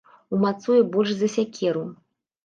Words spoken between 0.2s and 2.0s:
Умацуе больш за сякеру.